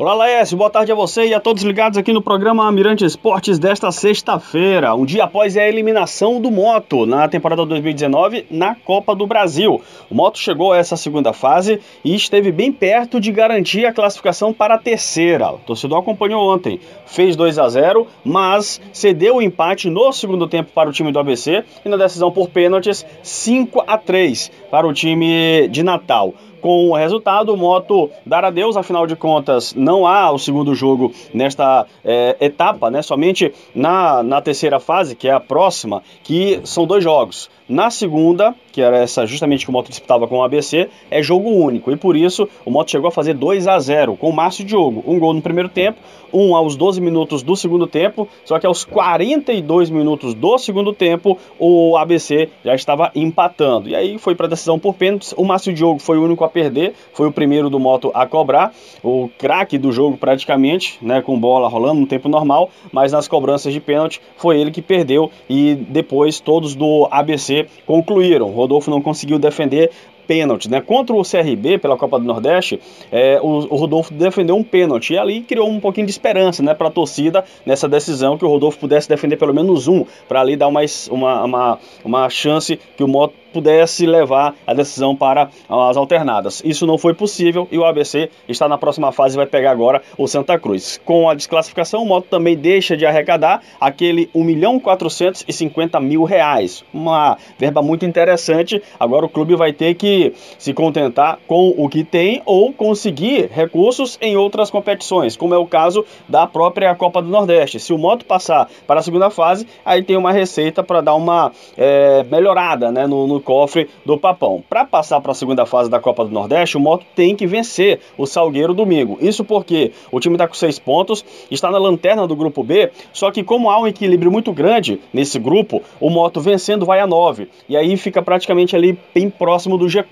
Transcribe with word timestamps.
Olá, 0.00 0.14
Laércio, 0.14 0.56
boa 0.56 0.70
tarde 0.70 0.92
a 0.92 0.94
você 0.94 1.26
e 1.26 1.34
a 1.34 1.40
todos 1.40 1.64
ligados 1.64 1.98
aqui 1.98 2.12
no 2.12 2.22
programa 2.22 2.70
Mirante 2.70 3.04
Esportes 3.04 3.58
desta 3.58 3.90
sexta-feira, 3.90 4.94
um 4.94 5.04
dia 5.04 5.24
após 5.24 5.56
a 5.56 5.66
eliminação 5.66 6.40
do 6.40 6.52
Moto 6.52 7.04
na 7.04 7.26
temporada 7.26 7.66
2019 7.66 8.46
na 8.48 8.76
Copa 8.76 9.12
do 9.12 9.26
Brasil. 9.26 9.82
O 10.08 10.14
Moto 10.14 10.38
chegou 10.38 10.72
a 10.72 10.78
essa 10.78 10.96
segunda 10.96 11.32
fase 11.32 11.80
e 12.04 12.14
esteve 12.14 12.52
bem 12.52 12.70
perto 12.70 13.18
de 13.18 13.32
garantir 13.32 13.86
a 13.86 13.92
classificação 13.92 14.52
para 14.52 14.74
a 14.74 14.78
terceira. 14.78 15.50
O 15.50 15.58
torcedor 15.58 15.98
acompanhou 15.98 16.48
ontem, 16.48 16.78
fez 17.04 17.34
2 17.34 17.58
a 17.58 17.68
0, 17.68 18.06
mas 18.24 18.80
cedeu 18.92 19.38
o 19.38 19.42
empate 19.42 19.90
no 19.90 20.12
segundo 20.12 20.46
tempo 20.46 20.70
para 20.72 20.88
o 20.88 20.92
time 20.92 21.10
do 21.10 21.18
ABC 21.18 21.64
e 21.84 21.88
na 21.88 21.96
decisão 21.96 22.30
por 22.30 22.50
pênaltis 22.50 23.04
5 23.20 23.82
a 23.84 23.98
3 23.98 24.48
para 24.70 24.86
o 24.86 24.92
time 24.92 25.66
de 25.66 25.82
Natal. 25.82 26.34
Com 26.60 26.90
o 26.90 26.96
resultado, 26.96 27.52
o 27.52 27.56
Moto 27.56 28.10
dar 28.26 28.44
adeus, 28.44 28.76
afinal 28.76 29.06
de 29.06 29.14
contas, 29.14 29.74
não 29.74 30.06
há 30.06 30.30
o 30.30 30.38
segundo 30.38 30.74
jogo 30.74 31.12
nesta 31.32 31.86
é, 32.04 32.36
etapa, 32.40 32.90
né? 32.90 33.02
Somente 33.02 33.52
na, 33.74 34.22
na 34.22 34.40
terceira 34.40 34.80
fase, 34.80 35.14
que 35.14 35.28
é 35.28 35.32
a 35.32 35.40
próxima, 35.40 36.02
que 36.22 36.60
são 36.64 36.86
dois 36.86 37.04
jogos. 37.04 37.48
Na 37.68 37.90
segunda, 37.90 38.54
que 38.72 38.80
era 38.80 38.96
essa 38.96 39.26
justamente 39.26 39.64
que 39.64 39.70
o 39.70 39.72
Moto 39.72 39.90
disputava 39.90 40.26
com 40.26 40.38
o 40.38 40.42
ABC, 40.42 40.88
é 41.10 41.22
jogo 41.22 41.50
único. 41.50 41.92
E 41.92 41.96
por 41.96 42.16
isso 42.16 42.48
o 42.64 42.70
Moto 42.70 42.90
chegou 42.90 43.08
a 43.08 43.10
fazer 43.10 43.34
2 43.34 43.68
a 43.68 43.78
0 43.78 44.16
com 44.16 44.30
o 44.30 44.32
Márcio 44.32 44.64
Diogo. 44.64 45.04
Um 45.06 45.18
gol 45.18 45.34
no 45.34 45.42
primeiro 45.42 45.68
tempo, 45.68 45.98
um 46.32 46.56
aos 46.56 46.76
12 46.76 46.98
minutos 46.98 47.42
do 47.42 47.54
segundo 47.54 47.86
tempo. 47.86 48.26
Só 48.42 48.58
que 48.58 48.66
aos 48.66 48.84
42 48.84 49.90
minutos 49.90 50.32
do 50.32 50.56
segundo 50.56 50.94
tempo, 50.94 51.36
o 51.58 51.94
ABC 51.98 52.48
já 52.64 52.74
estava 52.74 53.10
empatando. 53.14 53.90
E 53.90 53.94
aí 53.94 54.16
foi 54.16 54.34
para 54.34 54.46
decisão 54.46 54.78
por 54.78 54.94
pênaltis. 54.94 55.34
O 55.36 55.44
Márcio 55.44 55.74
Diogo 55.74 55.98
foi 55.98 56.16
o 56.16 56.24
único 56.24 56.44
a 56.48 56.50
perder, 56.50 56.94
foi 57.12 57.28
o 57.28 57.32
primeiro 57.32 57.70
do 57.70 57.78
Moto 57.78 58.10
a 58.14 58.26
cobrar. 58.26 58.74
O 59.02 59.30
craque 59.38 59.78
do 59.78 59.92
jogo 59.92 60.16
praticamente, 60.16 60.98
né, 61.00 61.22
com 61.22 61.38
bola 61.38 61.68
rolando 61.68 62.00
no 62.00 62.06
tempo 62.06 62.28
normal, 62.28 62.70
mas 62.90 63.12
nas 63.12 63.28
cobranças 63.28 63.72
de 63.72 63.80
pênalti 63.80 64.20
foi 64.36 64.58
ele 64.58 64.70
que 64.70 64.82
perdeu 64.82 65.30
e 65.48 65.74
depois 65.74 66.40
todos 66.40 66.74
do 66.74 67.06
ABC 67.10 67.66
concluíram. 67.86 68.50
Rodolfo 68.50 68.90
não 68.90 69.00
conseguiu 69.00 69.38
defender 69.38 69.90
pênalti, 70.28 70.70
né? 70.70 70.82
Contra 70.82 71.16
o 71.16 71.22
CRB 71.22 71.78
pela 71.78 71.96
Copa 71.96 72.18
do 72.18 72.26
Nordeste, 72.26 72.78
é, 73.10 73.40
o, 73.42 73.46
o, 73.46 73.76
Rodolfo 73.76 74.12
defendeu 74.12 74.54
um 74.54 74.62
pênalti 74.62 75.14
e 75.14 75.18
ali 75.18 75.40
criou 75.40 75.68
um 75.68 75.80
pouquinho 75.80 76.06
de 76.06 76.12
esperança, 76.12 76.62
né, 76.62 76.74
para 76.74 76.88
a 76.88 76.90
torcida 76.90 77.42
nessa 77.64 77.88
decisão 77.88 78.36
que 78.36 78.44
o 78.44 78.48
Rodolfo 78.48 78.78
pudesse 78.78 79.08
defender 79.08 79.38
pelo 79.38 79.54
menos 79.54 79.88
um 79.88 80.04
para 80.28 80.42
ali 80.42 80.54
dar 80.54 80.70
mais 80.70 81.08
uma, 81.10 81.44
uma, 81.44 81.78
uma 82.04 82.28
chance 82.28 82.78
que 82.96 83.02
o 83.02 83.08
Moto 83.08 83.32
pudesse 83.52 84.06
levar 84.06 84.54
a 84.66 84.74
decisão 84.74 85.16
para 85.16 85.48
as 85.68 85.96
alternadas. 85.96 86.62
Isso 86.64 86.86
não 86.86 86.98
foi 86.98 87.14
possível 87.14 87.66
e 87.70 87.78
o 87.78 87.84
ABC 87.84 88.30
está 88.46 88.68
na 88.68 88.76
próxima 88.76 89.10
fase 89.12 89.34
e 89.34 89.38
vai 89.38 89.46
pegar 89.46 89.70
agora 89.70 90.02
o 90.16 90.26
Santa 90.28 90.58
Cruz. 90.58 91.00
Com 91.04 91.28
a 91.28 91.34
desclassificação, 91.34 92.02
o 92.02 92.06
Moto 92.06 92.26
também 92.28 92.56
deixa 92.56 92.96
de 92.96 93.06
arrecadar 93.06 93.62
aquele 93.80 94.28
1 94.34 94.44
milhão 94.44 94.78
450 94.78 95.98
mil 96.00 96.24
reais. 96.24 96.84
Uma 96.92 97.38
verba 97.58 97.80
muito 97.80 98.04
interessante. 98.04 98.82
Agora 99.00 99.24
o 99.24 99.28
clube 99.28 99.56
vai 99.56 99.72
ter 99.72 99.94
que 99.94 100.17
se 100.58 100.72
contentar 100.72 101.38
com 101.46 101.74
o 101.76 101.88
que 101.88 102.04
tem 102.04 102.42
ou 102.44 102.72
conseguir 102.72 103.48
recursos 103.50 104.18
em 104.20 104.36
outras 104.36 104.70
competições, 104.70 105.36
como 105.36 105.54
é 105.54 105.58
o 105.58 105.66
caso 105.66 106.04
da 106.28 106.46
própria 106.46 106.94
Copa 106.94 107.22
do 107.22 107.28
Nordeste. 107.28 107.80
Se 107.80 107.92
o 107.92 107.98
Moto 107.98 108.24
passar 108.24 108.68
para 108.86 109.00
a 109.00 109.02
segunda 109.02 109.30
fase, 109.30 109.66
aí 109.84 110.02
tem 110.02 110.16
uma 110.16 110.32
receita 110.32 110.82
para 110.82 111.00
dar 111.00 111.14
uma 111.14 111.52
é, 111.76 112.24
melhorada 112.30 112.90
né, 112.90 113.06
no, 113.06 113.26
no 113.26 113.40
cofre 113.40 113.88
do 114.04 114.18
Papão. 114.18 114.62
Para 114.68 114.84
passar 114.84 115.20
para 115.20 115.32
a 115.32 115.34
segunda 115.34 115.64
fase 115.66 115.90
da 115.90 116.00
Copa 116.00 116.24
do 116.24 116.30
Nordeste, 116.30 116.76
o 116.76 116.80
Moto 116.80 117.04
tem 117.14 117.34
que 117.34 117.46
vencer 117.46 118.00
o 118.16 118.26
Salgueiro 118.26 118.74
domingo. 118.74 119.18
Isso 119.20 119.44
porque 119.44 119.92
o 120.10 120.20
time 120.20 120.34
está 120.34 120.46
com 120.46 120.54
seis 120.54 120.78
pontos, 120.78 121.24
está 121.50 121.70
na 121.70 121.78
lanterna 121.78 122.26
do 122.26 122.36
grupo 122.36 122.62
B, 122.62 122.90
só 123.12 123.30
que 123.30 123.42
como 123.42 123.70
há 123.70 123.80
um 123.80 123.86
equilíbrio 123.86 124.30
muito 124.30 124.52
grande 124.52 125.00
nesse 125.12 125.38
grupo, 125.38 125.82
o 126.00 126.10
Moto 126.10 126.40
vencendo 126.40 126.86
vai 126.86 127.00
a 127.00 127.06
nove. 127.06 127.48
E 127.68 127.76
aí 127.76 127.96
fica 127.96 128.22
praticamente 128.22 128.74
ali 128.74 128.98
bem 129.14 129.30
próximo 129.30 129.76
do 129.76 129.86
G4. 129.86 130.07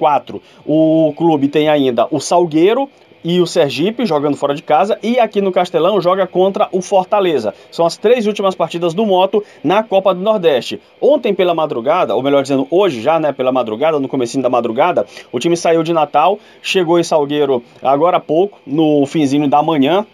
O 0.64 1.12
clube 1.16 1.48
tem 1.48 1.68
ainda 1.68 2.06
o 2.10 2.20
Salgueiro, 2.20 2.88
e 3.26 3.40
o 3.40 3.46
Sergipe 3.46 4.06
jogando 4.06 4.36
fora 4.36 4.54
de 4.54 4.62
casa 4.62 4.96
e 5.02 5.18
aqui 5.18 5.40
no 5.40 5.50
Castelão 5.50 6.00
joga 6.00 6.28
contra 6.28 6.68
o 6.70 6.80
Fortaleza. 6.80 7.52
São 7.72 7.84
as 7.84 7.96
três 7.96 8.24
últimas 8.24 8.54
partidas 8.54 8.94
do 8.94 9.04
Moto 9.04 9.42
na 9.64 9.82
Copa 9.82 10.14
do 10.14 10.20
Nordeste. 10.20 10.80
Ontem 11.00 11.34
pela 11.34 11.52
madrugada, 11.52 12.14
ou 12.14 12.22
melhor 12.22 12.42
dizendo, 12.42 12.68
hoje 12.70 13.00
já, 13.00 13.18
né, 13.18 13.32
pela 13.32 13.50
madrugada, 13.50 13.98
no 13.98 14.06
comecinho 14.06 14.44
da 14.44 14.48
madrugada, 14.48 15.06
o 15.32 15.40
time 15.40 15.56
saiu 15.56 15.82
de 15.82 15.92
Natal, 15.92 16.38
chegou 16.62 17.00
em 17.00 17.02
Salgueiro 17.02 17.64
agora 17.82 18.18
há 18.18 18.20
pouco, 18.20 18.60
no 18.64 19.04
finzinho 19.06 19.48
da 19.48 19.60
manhã, 19.60 20.06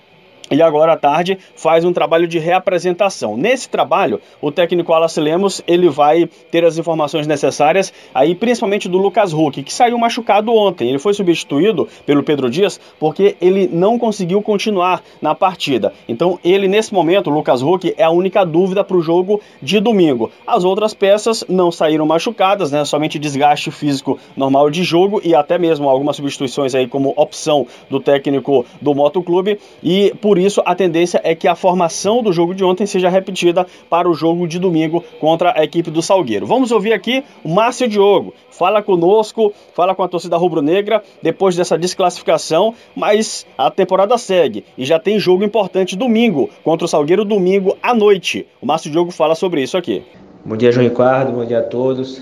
e 0.51 0.61
agora 0.61 0.93
à 0.93 0.97
tarde 0.97 1.39
faz 1.57 1.85
um 1.85 1.93
trabalho 1.93 2.27
de 2.27 2.39
reapresentação. 2.39 3.37
Nesse 3.37 3.69
trabalho, 3.69 4.21
o 4.41 4.51
técnico 4.51 4.93
Wallace 4.93 5.21
Lemos 5.21 5.63
ele 5.67 5.89
vai 5.89 6.29
ter 6.51 6.65
as 6.65 6.77
informações 6.77 7.27
necessárias, 7.27 7.93
aí 8.15 8.35
principalmente 8.35 8.89
do 8.89 8.99
Lucas 8.99 9.33
Huck, 9.33 9.63
que 9.63 9.73
saiu 9.73 9.99
machucado 9.99 10.53
ontem. 10.55 10.89
Ele 10.89 10.99
foi 10.99 11.15
substituído 11.15 11.89
pelo 12.05 12.23
Pedro 12.23 12.51
Dias 12.51 12.81
porque 12.99 13.37
ele 13.41 13.69
não 13.73 13.99
conseguiu 13.99 14.43
continuar 14.43 15.03
na 15.21 15.35
partida. 15.35 15.93
Então, 16.09 16.39
ele 16.45 16.69
nesse 16.69 16.93
momento, 16.93 17.31
o 17.31 17.33
Lucas 17.33 17.63
Huck, 17.63 17.95
é 17.97 18.05
a 18.05 18.11
única 18.11 18.45
dúvida 18.45 18.85
para 18.85 18.97
o 18.97 19.03
jogo 19.03 19.41
de 19.61 19.81
domingo. 19.81 20.31
As 20.47 20.65
outras 20.65 20.93
peças 20.95 21.45
não 21.49 21.71
saíram 21.71 22.07
machucadas, 22.07 22.71
né? 22.71 22.85
Somente 22.85 23.19
desgaste 23.19 23.71
físico 23.71 24.19
normal 24.37 24.71
de 24.71 24.83
jogo 24.83 25.21
e 25.25 25.35
até 25.35 25.59
mesmo 25.59 25.89
algumas 25.89 26.17
substituições 26.17 26.75
aí 26.75 26.87
como 26.87 27.15
opção 27.17 27.67
do 27.89 28.01
técnico 28.01 28.67
do 28.81 28.95
Motoclube 28.95 29.59
e 29.83 30.13
por 30.21 30.39
isso, 30.45 30.63
a 30.65 30.75
tendência 30.75 31.21
é 31.25 31.35
que 31.35 31.49
a 31.49 31.55
formação 31.55 32.23
do 32.23 32.33
jogo 32.33 32.55
de 32.55 32.65
ontem 32.65 32.87
seja 32.87 33.09
repetida 33.09 33.67
para 33.89 34.09
o 34.09 34.15
jogo 34.15 34.47
de 34.47 34.59
domingo 34.59 35.03
contra 35.21 35.59
a 35.59 35.65
equipe 35.65 35.91
do 35.91 36.03
Salgueiro. 36.03 36.47
Vamos 36.47 36.71
ouvir 36.73 36.93
aqui 36.93 37.25
o 37.45 37.49
Márcio 37.49 37.89
Diogo. 37.89 38.35
Fala 38.51 38.83
conosco, 38.83 39.53
fala 39.75 39.95
com 39.95 40.03
a 40.03 40.09
torcida 40.09 40.37
rubro-negra 40.37 41.03
depois 41.23 41.57
dessa 41.57 41.79
desclassificação, 41.79 42.75
mas 42.95 43.47
a 43.57 43.71
temporada 43.71 44.17
segue 44.19 44.65
e 44.77 44.85
já 44.85 44.99
tem 44.99 45.19
jogo 45.19 45.45
importante 45.45 45.97
domingo 45.97 46.51
contra 46.63 46.85
o 46.85 46.89
Salgueiro 46.89 47.25
domingo 47.25 47.77
à 47.83 47.95
noite. 47.95 48.47
O 48.61 48.67
Márcio 48.67 48.91
Diogo 48.91 49.11
fala 49.11 49.35
sobre 49.35 49.63
isso 49.63 49.77
aqui. 49.77 50.03
Bom 50.45 50.57
dia, 50.57 50.73
João 50.73 50.89
Ricardo, 50.89 51.33
bom 51.33 51.45
dia 51.45 51.61
a 51.61 51.63
todos. 51.63 52.21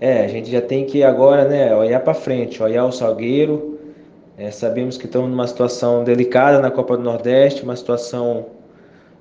É, 0.00 0.24
a 0.24 0.28
gente 0.28 0.50
já 0.50 0.60
tem 0.60 0.84
que 0.84 1.02
agora, 1.04 1.44
né, 1.44 1.74
olhar 1.74 2.00
para 2.00 2.12
frente, 2.12 2.62
olhar 2.62 2.84
o 2.84 2.92
Salgueiro, 2.92 3.71
é, 4.42 4.50
sabemos 4.50 4.98
que 4.98 5.06
estamos 5.06 5.30
numa 5.30 5.46
situação 5.46 6.02
delicada 6.02 6.58
na 6.58 6.68
Copa 6.68 6.96
do 6.96 7.02
Nordeste, 7.04 7.62
uma 7.62 7.76
situação 7.76 8.46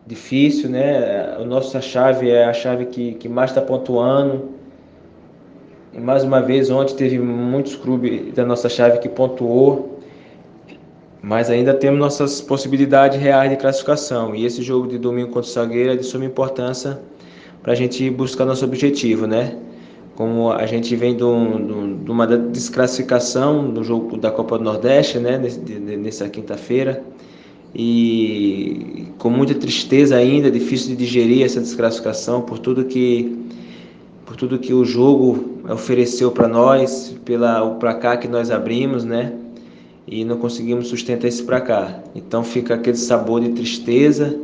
difícil, 0.08 0.68
né? 0.68 1.36
A 1.40 1.46
nossa 1.46 1.80
chave 1.80 2.32
é 2.32 2.46
a 2.46 2.54
chave 2.54 2.88
que, 2.88 3.14
que 3.14 3.30
mais 3.30 3.52
está 3.52 3.62
pontuando. 3.62 4.50
E 5.94 6.00
mais 6.00 6.24
uma 6.24 6.42
vez, 6.42 6.72
ontem 6.72 6.96
teve 6.96 7.20
muitos 7.20 7.76
clubes 7.76 8.34
da 8.34 8.44
nossa 8.44 8.68
chave 8.68 8.98
que 8.98 9.08
pontuou, 9.08 10.00
mas 11.22 11.52
ainda 11.52 11.76
temos 11.76 12.00
nossas 12.00 12.42
possibilidades 12.42 13.20
reais 13.20 13.52
de 13.52 13.58
classificação. 13.58 14.34
E 14.34 14.44
esse 14.44 14.64
jogo 14.64 14.88
de 14.88 14.98
domingo 14.98 15.28
contra 15.28 15.42
o 15.42 15.54
Salgueiro 15.54 15.92
é 15.92 15.96
de 15.96 16.04
suma 16.04 16.26
importância 16.26 17.00
para 17.62 17.74
a 17.74 17.76
gente 17.76 18.10
buscar 18.10 18.44
nosso 18.44 18.66
objetivo, 18.66 19.28
né? 19.28 19.56
como 20.16 20.52
a 20.52 20.66
gente 20.66 20.96
vem 20.96 21.16
de, 21.16 21.24
um, 21.24 21.91
de 22.04 22.10
uma 22.12 22.26
desclassificação 22.26 23.70
do 23.70 23.84
jogo 23.84 24.18
da 24.18 24.32
Copa 24.32 24.58
do 24.58 24.64
Nordeste, 24.64 25.20
né, 25.20 25.38
nessa 25.98 26.28
quinta-feira, 26.28 27.04
e 27.74 29.08
com 29.18 29.30
muita 29.30 29.54
tristeza 29.54 30.16
ainda, 30.16 30.52
difícil 30.52 30.90
de 30.90 30.96
digerir 30.96 31.46
essa 31.46 31.62
desclassificação 31.62 32.42
por 32.42 32.60
tudo 32.60 32.86
que 32.86 33.38
por 34.26 34.36
tudo 34.36 34.58
que 34.60 34.74
o 34.74 34.86
jogo 34.86 35.60
ofereceu 35.70 36.32
para 36.32 36.48
nós, 36.48 37.16
pela 37.26 37.64
o 37.64 37.76
placar 37.76 38.18
que 38.18 38.30
nós 38.30 38.50
abrimos, 38.50 39.04
né? 39.04 39.34
E 40.08 40.24
não 40.24 40.38
conseguimos 40.38 40.88
sustentar 40.88 41.28
esse 41.28 41.44
placar. 41.44 42.02
Então 42.16 42.42
fica 42.42 42.76
aquele 42.76 42.96
sabor 42.96 43.42
de 43.42 43.50
tristeza, 43.50 44.40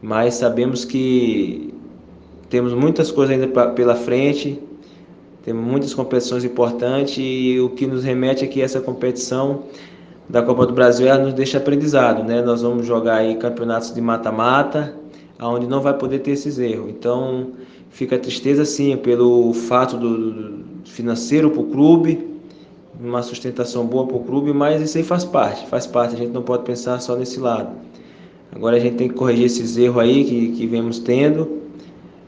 mas 0.00 0.34
sabemos 0.34 0.84
que 0.84 1.74
temos 2.48 2.72
muitas 2.72 3.10
coisas 3.10 3.34
ainda 3.34 3.48
pra, 3.48 3.68
pela 3.68 3.96
frente 3.96 4.60
temos 5.46 5.64
muitas 5.64 5.94
competições 5.94 6.42
importantes 6.42 7.18
e 7.20 7.60
o 7.60 7.70
que 7.70 7.86
nos 7.86 8.02
remete 8.02 8.44
é 8.44 8.48
que 8.48 8.60
essa 8.60 8.80
competição 8.80 9.62
da 10.28 10.42
Copa 10.42 10.66
do 10.66 10.72
Brasil 10.72 11.06
ela 11.06 11.22
nos 11.22 11.34
deixa 11.34 11.58
aprendizado, 11.58 12.24
né? 12.24 12.42
Nós 12.42 12.62
vamos 12.62 12.84
jogar 12.84 13.18
aí 13.18 13.36
campeonatos 13.36 13.94
de 13.94 14.00
mata-mata, 14.00 14.96
aonde 15.38 15.68
não 15.68 15.80
vai 15.80 15.96
poder 15.96 16.18
ter 16.18 16.32
esses 16.32 16.58
erros. 16.58 16.90
Então 16.90 17.52
fica 17.90 18.18
tristeza 18.18 18.64
sim 18.64 18.96
pelo 18.96 19.52
fato 19.52 19.96
do, 19.96 20.32
do 20.32 20.64
financeiro 20.84 21.48
para 21.48 21.60
o 21.60 21.66
clube, 21.66 22.28
uma 23.00 23.22
sustentação 23.22 23.86
boa 23.86 24.04
para 24.04 24.16
o 24.16 24.24
clube, 24.24 24.52
mas 24.52 24.82
isso 24.82 24.98
aí 24.98 25.04
faz 25.04 25.24
parte, 25.24 25.64
faz 25.68 25.86
parte. 25.86 26.16
A 26.16 26.18
gente 26.18 26.32
não 26.32 26.42
pode 26.42 26.64
pensar 26.64 27.00
só 27.00 27.14
nesse 27.14 27.38
lado. 27.38 27.70
Agora 28.52 28.78
a 28.78 28.80
gente 28.80 28.96
tem 28.96 29.08
que 29.08 29.14
corrigir 29.14 29.46
esses 29.46 29.76
erros 29.76 30.02
aí 30.02 30.24
que, 30.24 30.48
que 30.56 30.66
vemos 30.66 30.98
tendo 30.98 31.62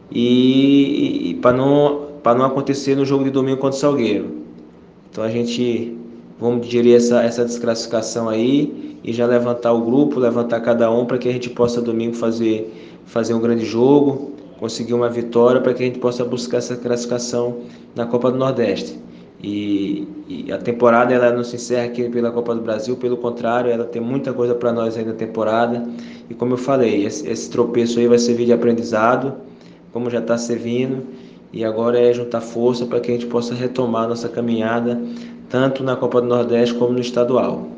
e, 0.09 1.31
e 1.31 1.35
para 1.43 1.56
não 1.56 2.07
para 2.23 2.38
não 2.38 2.44
acontecer 2.44 2.94
no 2.94 3.05
jogo 3.05 3.25
de 3.25 3.31
domingo 3.31 3.59
contra 3.59 3.76
o 3.76 3.81
Salgueiro. 3.81 4.38
Então 5.11 5.25
a 5.25 5.31
gente 5.31 5.97
vamos 6.38 6.67
digerir 6.67 6.94
essa, 6.94 7.23
essa 7.23 7.44
desclassificação 7.44 8.29
aí 8.29 8.99
e 9.03 9.12
já 9.12 9.26
levantar 9.26 9.73
o 9.73 9.81
grupo, 9.81 10.20
levantar 10.20 10.61
cada 10.61 10.91
um 10.91 11.05
para 11.05 11.19
que 11.19 11.29
a 11.29 11.32
gente 11.32 11.50
possa 11.50 11.81
domingo 11.81 12.15
fazer, 12.15 12.73
fazer 13.06 13.35
um 13.35 13.41
grande 13.41 13.65
jogo, 13.65 14.32
conseguir 14.59 14.94
uma 14.94 15.09
vitória 15.09 15.61
para 15.61 15.75
que 15.75 15.82
a 15.82 15.87
gente 15.87 15.99
possa 15.99 16.25
buscar 16.25 16.59
essa 16.59 16.76
classificação 16.76 17.59
na 17.94 18.06
Copa 18.06 18.31
do 18.31 18.38
Nordeste. 18.38 18.99
E, 19.41 20.09
e, 20.29 20.53
a 20.53 20.59
temporada 20.59 21.14
ela 21.14 21.31
não 21.31 21.44
se 21.44 21.55
encerra 21.55 21.85
aqui 21.85 22.09
pela 22.09 22.31
Copa 22.32 22.56
do 22.56 22.61
Brasil, 22.61 22.97
pelo 22.97 23.17
contrário, 23.17 23.71
ela 23.71 23.85
tem 23.85 24.03
muita 24.03 24.32
coisa 24.32 24.53
para 24.55 24.73
nós 24.73 24.97
aí 24.97 25.05
na 25.05 25.12
temporada. 25.12 25.88
E 26.29 26.35
como 26.35 26.55
eu 26.55 26.59
falei, 26.59 27.05
esse, 27.06 27.29
esse 27.29 27.49
tropeço 27.49 28.00
aí 28.00 28.09
vai 28.09 28.19
servir 28.19 28.47
de 28.47 28.53
aprendizado, 28.53 29.35
como 29.93 30.11
já 30.11 30.19
está 30.19 30.37
servindo. 30.37 31.05
E 31.53 31.65
agora 31.65 31.99
é 31.99 32.12
juntar 32.12 32.41
força 32.41 32.85
para 32.87 33.00
que 33.00 33.11
a 33.11 33.15
gente 33.15 33.27
possa 33.27 33.55
retomar 33.55 34.09
nossa 34.09 34.29
caminhada, 34.29 35.00
tanto 35.49 35.83
na 35.83 35.97
Copa 35.97 36.21
do 36.21 36.27
Nordeste 36.27 36.75
como 36.75 36.93
no 36.93 37.00
estadual. 37.00 37.69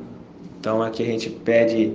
Então 0.58 0.82
aqui 0.82 1.02
a 1.02 1.06
gente 1.06 1.30
pede 1.30 1.92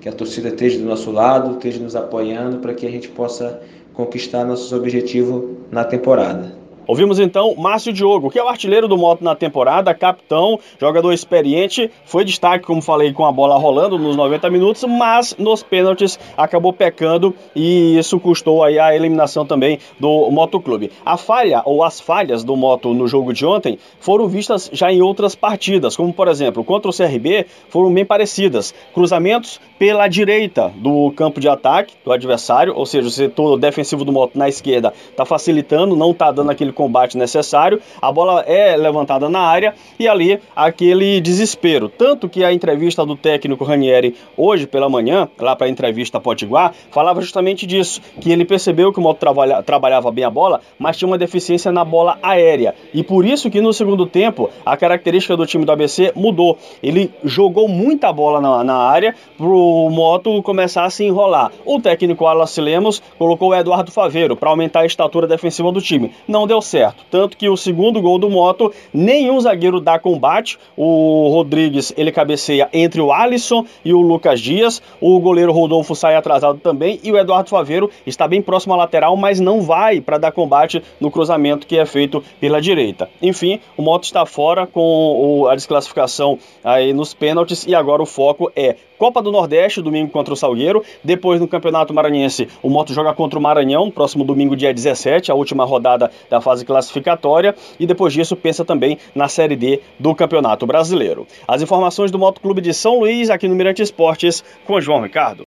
que 0.00 0.08
a 0.08 0.12
torcida 0.12 0.48
esteja 0.48 0.78
do 0.78 0.84
nosso 0.84 1.10
lado, 1.10 1.56
esteja 1.56 1.82
nos 1.82 1.96
apoiando 1.96 2.58
para 2.58 2.72
que 2.72 2.86
a 2.86 2.90
gente 2.90 3.08
possa 3.08 3.60
conquistar 3.92 4.44
nossos 4.44 4.72
objetivos 4.72 5.56
na 5.70 5.84
temporada. 5.84 6.55
Ouvimos 6.86 7.18
então 7.18 7.52
Márcio 7.56 7.92
Diogo, 7.92 8.30
que 8.30 8.38
é 8.38 8.44
o 8.44 8.48
artilheiro 8.48 8.86
do 8.86 8.96
Moto 8.96 9.24
na 9.24 9.34
temporada, 9.34 9.92
capitão, 9.92 10.60
jogador 10.80 11.12
experiente, 11.12 11.90
foi 12.04 12.24
destaque, 12.24 12.64
como 12.64 12.80
falei, 12.80 13.12
com 13.12 13.26
a 13.26 13.32
bola 13.32 13.58
rolando 13.58 13.98
nos 13.98 14.14
90 14.14 14.48
minutos, 14.50 14.84
mas 14.84 15.34
nos 15.36 15.64
pênaltis 15.64 16.16
acabou 16.36 16.72
pecando 16.72 17.34
e 17.56 17.98
isso 17.98 18.20
custou 18.20 18.62
aí 18.62 18.78
a 18.78 18.94
eliminação 18.94 19.44
também 19.44 19.80
do 19.98 20.30
Motoclube. 20.30 20.92
A 21.04 21.16
falha 21.16 21.60
ou 21.64 21.82
as 21.82 22.00
falhas 22.00 22.44
do 22.44 22.54
Moto 22.54 22.94
no 22.94 23.08
jogo 23.08 23.32
de 23.32 23.44
ontem 23.44 23.80
foram 23.98 24.28
vistas 24.28 24.70
já 24.72 24.92
em 24.92 25.02
outras 25.02 25.34
partidas, 25.34 25.96
como 25.96 26.12
por 26.12 26.28
exemplo, 26.28 26.62
contra 26.62 26.88
o 26.88 26.96
CRB, 26.96 27.46
foram 27.68 27.92
bem 27.92 28.04
parecidas. 28.04 28.72
Cruzamentos 28.94 29.60
pela 29.76 30.06
direita 30.06 30.72
do 30.76 31.10
campo 31.16 31.40
de 31.40 31.48
ataque 31.48 31.94
do 32.04 32.12
adversário, 32.12 32.74
ou 32.76 32.86
seja, 32.86 33.08
o 33.08 33.10
setor 33.10 33.58
defensivo 33.58 34.04
do 34.04 34.12
Moto 34.12 34.38
na 34.38 34.48
esquerda 34.48 34.94
está 35.10 35.24
facilitando, 35.24 35.96
não 35.96 36.12
está 36.12 36.30
dando 36.30 36.52
aquele 36.52 36.75
combate 36.76 37.16
necessário, 37.16 37.80
a 38.00 38.12
bola 38.12 38.42
é 38.42 38.76
levantada 38.76 39.28
na 39.28 39.40
área 39.40 39.74
e 39.98 40.06
ali 40.06 40.38
aquele 40.54 41.20
desespero. 41.20 41.88
Tanto 41.88 42.28
que 42.28 42.44
a 42.44 42.52
entrevista 42.52 43.04
do 43.04 43.16
técnico 43.16 43.64
Ranieri 43.64 44.14
hoje 44.36 44.66
pela 44.66 44.88
manhã, 44.88 45.28
lá 45.38 45.56
para 45.56 45.66
a 45.66 45.70
entrevista 45.70 46.20
Potiguar, 46.20 46.72
falava 46.90 47.20
justamente 47.20 47.66
disso, 47.66 48.00
que 48.20 48.30
ele 48.30 48.44
percebeu 48.44 48.92
que 48.92 49.00
o 49.00 49.02
Moto 49.02 49.18
trabalha, 49.18 49.62
trabalhava 49.62 50.12
bem 50.12 50.24
a 50.24 50.30
bola, 50.30 50.60
mas 50.78 50.96
tinha 50.96 51.08
uma 51.08 51.18
deficiência 51.18 51.72
na 51.72 51.84
bola 51.84 52.18
aérea. 52.22 52.74
E 52.92 53.02
por 53.02 53.24
isso 53.24 53.50
que 53.50 53.60
no 53.60 53.72
segundo 53.72 54.06
tempo 54.06 54.50
a 54.64 54.76
característica 54.76 55.36
do 55.36 55.46
time 55.46 55.64
do 55.64 55.72
ABC 55.72 56.12
mudou. 56.14 56.58
Ele 56.82 57.10
jogou 57.24 57.66
muita 57.68 58.12
bola 58.12 58.40
na, 58.40 58.62
na 58.62 58.76
área 58.76 59.14
para 59.36 59.46
o 59.46 59.88
Moto 59.90 60.42
começar 60.42 60.84
a 60.84 60.90
se 60.90 61.04
enrolar. 61.04 61.50
O 61.64 61.80
técnico 61.80 62.24
Wallace 62.24 62.60
Lemos 62.60 63.02
colocou 63.18 63.50
o 63.50 63.54
Eduardo 63.54 63.90
Faveiro 63.90 64.36
para 64.36 64.50
aumentar 64.50 64.80
a 64.80 64.86
estatura 64.86 65.26
defensiva 65.26 65.72
do 65.72 65.80
time. 65.80 66.12
Não 66.28 66.46
deu 66.46 66.60
certo. 66.66 67.04
Tanto 67.10 67.36
que 67.36 67.48
o 67.48 67.56
segundo 67.56 68.00
gol 68.00 68.18
do 68.18 68.28
Moto, 68.28 68.72
nenhum 68.92 69.40
zagueiro 69.40 69.80
dá 69.80 69.98
combate. 69.98 70.58
O 70.76 71.28
Rodrigues, 71.32 71.92
ele 71.96 72.12
cabeceia 72.12 72.68
entre 72.72 73.00
o 73.00 73.12
Alisson 73.12 73.64
e 73.84 73.94
o 73.94 74.00
Lucas 74.00 74.40
Dias. 74.40 74.82
O 75.00 75.18
goleiro 75.20 75.52
Rodolfo 75.52 75.94
sai 75.94 76.16
atrasado 76.16 76.58
também. 76.58 77.00
E 77.02 77.10
o 77.10 77.18
Eduardo 77.18 77.48
Faveiro 77.48 77.90
está 78.06 78.28
bem 78.28 78.42
próximo 78.42 78.74
à 78.74 78.76
lateral, 78.76 79.16
mas 79.16 79.40
não 79.40 79.60
vai 79.60 80.00
para 80.00 80.18
dar 80.18 80.32
combate 80.32 80.82
no 81.00 81.10
cruzamento 81.10 81.66
que 81.66 81.78
é 81.78 81.86
feito 81.86 82.22
pela 82.40 82.60
direita. 82.60 83.08
Enfim, 83.22 83.60
o 83.76 83.82
Moto 83.82 84.04
está 84.04 84.26
fora 84.26 84.66
com 84.66 85.46
a 85.50 85.54
desclassificação 85.54 86.38
aí 86.62 86.92
nos 86.92 87.14
pênaltis 87.14 87.66
e 87.66 87.74
agora 87.74 88.02
o 88.02 88.06
foco 88.06 88.50
é 88.54 88.76
Copa 88.98 89.20
do 89.20 89.30
Nordeste, 89.30 89.82
domingo 89.82 90.10
contra 90.10 90.32
o 90.32 90.36
Salgueiro. 90.36 90.82
Depois, 91.04 91.38
no 91.38 91.46
Campeonato 91.46 91.92
Maranhense, 91.92 92.48
o 92.62 92.70
Moto 92.70 92.94
joga 92.94 93.12
contra 93.12 93.38
o 93.38 93.42
Maranhão, 93.42 93.90
próximo 93.90 94.24
domingo, 94.24 94.56
dia 94.56 94.72
17, 94.72 95.30
a 95.30 95.34
última 95.34 95.64
rodada 95.66 96.10
da 96.30 96.40
fase 96.56 96.64
classificatória. 96.64 97.54
E 97.78 97.86
depois 97.86 98.12
disso, 98.12 98.34
pensa 98.36 98.64
também 98.64 98.98
na 99.14 99.28
Série 99.28 99.56
D 99.56 99.80
do 99.98 100.14
Campeonato 100.14 100.66
Brasileiro. 100.66 101.26
As 101.46 101.60
informações 101.60 102.10
do 102.10 102.18
Moto 102.18 102.40
Clube 102.40 102.60
de 102.60 102.72
São 102.72 102.98
Luís, 102.98 103.28
aqui 103.28 103.46
no 103.46 103.54
Mirante 103.54 103.82
Esportes, 103.82 104.42
com 104.64 104.80
João 104.80 105.02
Ricardo. 105.02 105.44